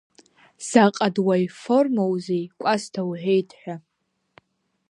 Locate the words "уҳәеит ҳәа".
3.09-3.75